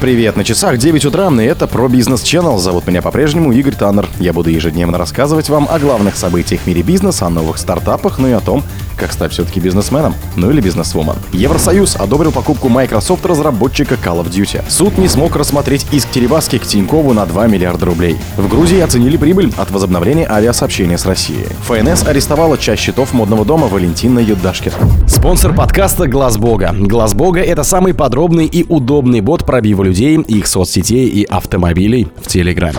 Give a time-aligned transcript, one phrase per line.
[0.00, 2.56] Привет, на часах 9 утра, и это про бизнес Channel.
[2.58, 4.08] Зовут меня по-прежнему Игорь Таннер.
[4.20, 8.28] Я буду ежедневно рассказывать вам о главных событиях в мире бизнеса, о новых стартапах, ну
[8.28, 8.62] и о том,
[8.96, 11.16] как стать все-таки бизнесменом, ну или бизнесвумен.
[11.32, 14.62] Евросоюз одобрил покупку Microsoft разработчика Call of Duty.
[14.68, 18.18] Суд не смог рассмотреть иск Теребаски к Тинькову на 2 миллиарда рублей.
[18.36, 21.48] В Грузии оценили прибыль от возобновления авиасообщения с Россией.
[21.62, 24.76] ФНС арестовала часть счетов модного дома Валентина Юдашкина.
[25.08, 26.72] Спонсор подкаста Глаз Бога.
[26.78, 32.28] Глаз Бога это самый подробный и удобный бот пробива людей, их соцсетей и автомобилей в
[32.28, 32.78] Телеграме.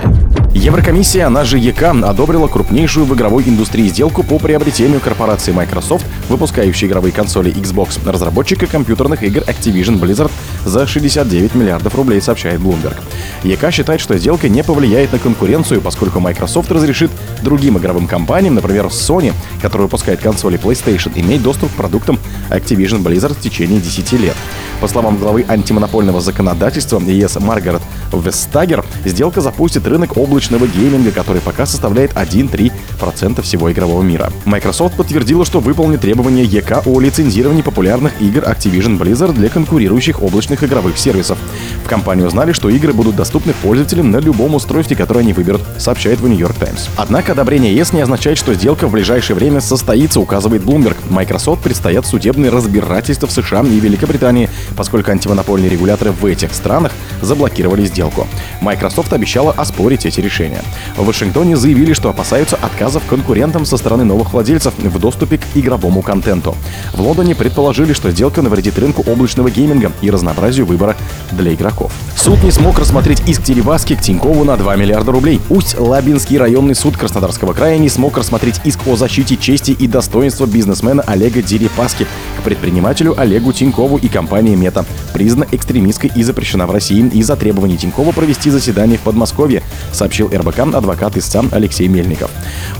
[0.53, 6.87] Еврокомиссия, она же ЕК, одобрила крупнейшую в игровой индустрии сделку по приобретению корпорации Microsoft, выпускающей
[6.87, 10.31] игровые консоли Xbox, разработчика компьютерных игр Activision Blizzard
[10.65, 12.97] за 69 миллиардов рублей, сообщает Bloomberg.
[13.43, 17.11] ЕК считает, что сделка не повлияет на конкуренцию, поскольку Microsoft разрешит
[17.43, 22.19] другим игровым компаниям, например, Sony, которая выпускает консоли PlayStation, иметь доступ к продуктам
[22.49, 24.35] Activision Blizzard в течение 10 лет.
[24.81, 27.81] По словам главы антимонопольного законодательства ЕС Маргарет
[28.13, 34.31] Вестагер, сделка запустит рынок облачного гейминга, который пока составляет 1-3% всего игрового мира.
[34.45, 40.63] Microsoft подтвердила, что выполнит требования ЕК о лицензировании популярных игр Activision Blizzard для конкурирующих облачных
[40.63, 41.37] игровых сервисов.
[41.83, 46.19] В компании узнали, что игры будут доступны пользователям на любом устройстве, которое они выберут, сообщает
[46.19, 46.89] в New York Times.
[46.95, 50.95] Однако одобрение ЕС не означает, что сделка в ближайшее время состоится, указывает Bloomberg.
[51.09, 57.85] Microsoft предстоят судебные разбирательства в США и Великобритании, поскольку антимонопольные регуляторы в этих странах заблокировали
[57.85, 58.27] сделку.
[58.61, 60.61] Microsoft обещала оспорить эти решения.
[60.95, 66.01] В Вашингтоне заявили, что опасаются отказов конкурентам со стороны новых владельцев в доступе к игровому
[66.01, 66.55] контенту.
[66.93, 70.95] В Лондоне предположили, что сделка навредит рынку облачного гейминга и разнообразию выбора
[71.31, 71.91] для игроков.
[72.15, 75.41] Суд не смог рассмотреть иск Теребаски к Тинькову на 2 миллиарда рублей.
[75.49, 81.03] Усть-Лабинский районный суд Краснодарского края не смог рассмотреть иск о защите чести и достоинства бизнесмена
[81.07, 82.05] Олега Дерипаски
[82.37, 87.77] к предпринимателю Олегу Тинькову и компании Мета, признана экстремистской и запрещена в России из-за требований
[87.77, 92.29] Тинькова провести заседание в Подмосковье, сообщил РБК адвокат истца Алексей Мельников.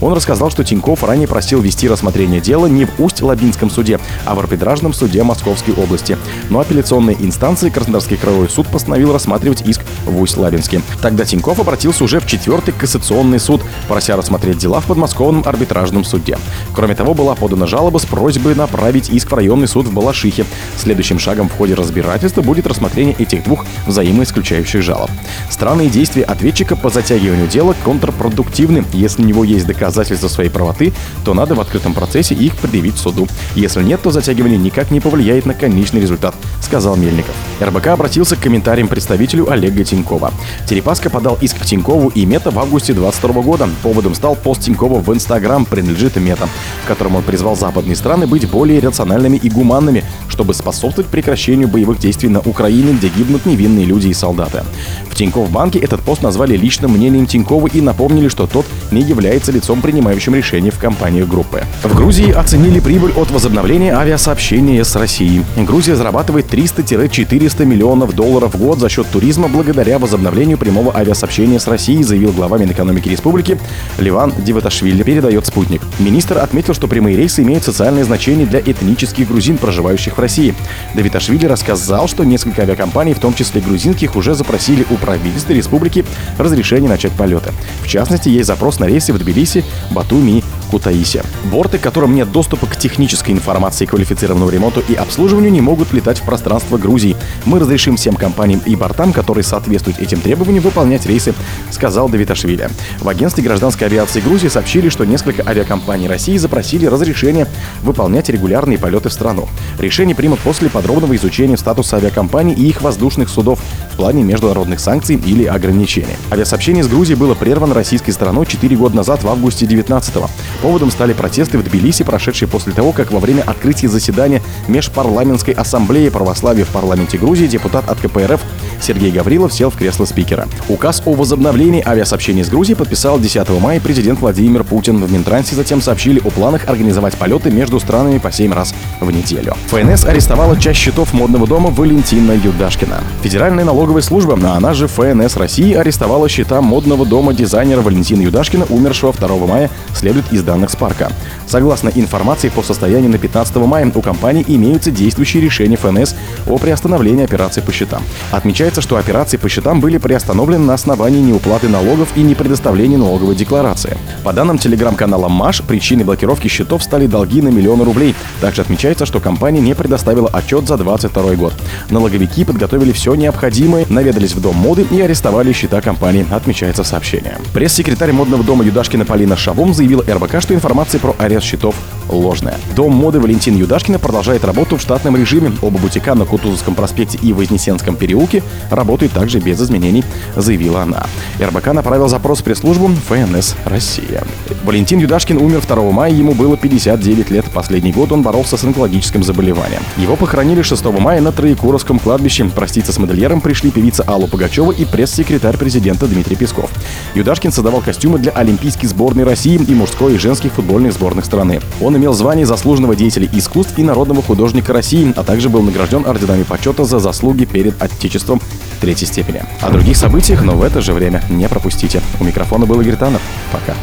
[0.02, 4.40] Он рассказал, что Тиньков ранее просил вести рассмотрение дела не в Усть-Лабинском суде, а в
[4.40, 6.18] арбитражном суде Московской области.
[6.50, 10.82] Но апелляционной инстанции Краснодарский краевой суд постановил рассматривать иск в Усть-Лабинске.
[11.02, 16.38] Тогда Тиньков обратился уже в четвертый кассационный суд, прося рассмотреть дела в подмосковном арбитражном суде.
[16.74, 20.46] Кроме того, была подана жалоба с просьбой направить иск в районный суд в Балашихе.
[20.78, 25.10] Следующим шагом в ходе разбирательства будет рассмотрение этих двух взаимоисключающих жалоб.
[25.50, 28.86] Странные действия ответчика по затягиванию дела контрпродуктивны.
[28.94, 30.94] Если у него есть доказательства своей правоты,
[31.26, 33.28] то надо в открытом процессе их предъявить суду.
[33.56, 37.36] Если нет, то затягивание никак не повлияет на конечный результат, сказал Мельников.
[37.62, 40.32] РБК обратился к комментариям представителю Олега Тинькова.
[40.68, 43.70] Терепаска подал иск к Тинькову и Мета в августе 2022 года.
[43.84, 46.48] Поводом стал пост Тинькова в Инстаграм «Принадлежит Мета»,
[46.84, 52.00] в котором он призвал западные страны быть более рациональными и гуманными, чтобы способствовать прекращению боевых
[52.00, 54.64] действий на Украине, где гибнут невинные люди и солдаты.
[55.10, 59.52] В Тинькофф банке этот пост назвали личным мнением Тинькова и напомнили, что тот не является
[59.52, 61.64] лицом, принимающим решения в компаниях группы.
[61.84, 65.44] В Грузии оценили прибыль от возобновления авиасообщения с Россией.
[65.58, 71.68] Грузия зарабатывает 300-400 миллионов долларов в год за счет туризма благодаря возобновлению прямого авиасообщения с
[71.68, 73.60] Россией, заявил глава Минэкономики Республики
[73.98, 75.82] Ливан Диваташвили, передает «Спутник».
[76.00, 80.54] Министр отметил, что прямые рейсы имеют социальное значение для этнических грузин, проживающих в России.
[80.94, 86.06] Давиташвили рассказал, что несколько авиакомпаний, в том числе грузинских, уже запросили у правительства республики
[86.38, 87.52] разрешение начать полеты.
[87.82, 91.24] В частности, есть запрос на рейсы в Тбилиси, Батуми и Кутаиси.
[91.46, 96.22] Борты, которым нет доступа к технической информации, квалифицированному ремонту и обслуживанию, не могут летать в
[96.22, 97.18] пространство Грузии.
[97.46, 101.34] Мы разрешим всем компаниям и бортам, которые соответствуют этим требованиям, выполнять рейсы,
[101.72, 102.70] сказал Давиташвили.
[103.00, 107.48] В агентстве гражданской авиации Грузии сообщили, что несколько авиакомпаний России запросили разрешение
[107.82, 109.48] выполнять регулярные полеты в страну.
[109.80, 113.60] Решение примут после подробного изучения статуса авиакомпаний и их воздушных судов
[113.94, 116.16] в плане международных санкций или ограничений.
[116.32, 120.30] Авиасообщение с Грузией было прервано российской стороной 4 года назад в августе 19 -го.
[120.62, 126.10] Поводом стали протесты в Тбилиси, прошедшие после того, как во время открытия заседания Межпарламентской ассамблеи
[126.10, 128.42] православия в парламенте Грузии депутат от КПРФ
[128.82, 130.48] Сергей Гаврилов сел в кресло спикера.
[130.68, 135.04] Указ о возобновлении авиасообщения с Грузией подписал 10 мая президент Владимир Путин.
[135.04, 139.56] В Минтрансе затем сообщили о планах организовать полеты между странами по 7 раз в неделю.
[139.68, 143.04] ФНС арестовала часть счетов модного дома Валентина Юдашкина.
[143.22, 148.66] Федеральная налоговая служба, а она же ФНС России, арестовала счета модного дома дизайнера Валентина Юдашкина,
[148.70, 151.12] умершего 2 мая, следует из данных Спарка.
[151.50, 156.14] Согласно информации по состоянию на 15 мая у компании имеются действующие решения ФНС
[156.48, 158.04] о приостановлении операций по счетам.
[158.30, 163.36] Отмечается, что операции по счетам были приостановлены на основании неуплаты налогов и не предоставления налоговой
[163.36, 163.98] декларации.
[164.24, 168.14] По данным телеграм-канала МАШ, причиной блокировки счетов стали долги на миллионы рублей.
[168.42, 171.54] Также отмечается, что компания не предоставила отчет за 2022 год.
[171.90, 177.32] Налоговики подготовили все необходимое, наведались в дом моды и арестовали счета компании, отмечается в сообщении.
[177.56, 181.76] Пресс-секретарь модного дома Юдашкина Полина Шабум заявила РБК, что информация про арест счетов
[182.10, 182.58] ложная.
[182.76, 185.52] Дом моды Валентин Юдашкина продолжает работу в штатном режиме.
[185.62, 190.04] Оба бутика на Кутузовском проспекте и Вознесенском переулке работают также без изменений,
[190.36, 191.06] заявила она.
[191.40, 194.24] РБК направил запрос в пресс-службу ФНС «Россия».
[194.64, 197.46] Валентин Юдашкин умер 2 мая, ему было 59 лет.
[197.54, 199.82] Последний год он боролся с онкологическим заболеванием.
[199.98, 202.46] Его похоронили 6 мая на Троекуровском кладбище.
[202.46, 206.70] Проститься с модельером пришли певица Алла Пугачева и пресс-секретарь президента Дмитрий Песков.
[207.16, 211.60] Юдашкин создавал костюмы для Олимпийской сборной России и мужской и женских футбольных сборных страны.
[211.82, 216.44] Он имел звание заслуженного деятеля искусств и народного художника России, а также был награжден орденами
[216.44, 218.42] почета за заслуги перед Отечеством
[218.80, 219.44] третьей степени.
[219.62, 222.02] О других событиях, но в это же время не пропустите.
[222.20, 223.20] У микрофона был Игорь Таннер.
[223.52, 223.76] Пока.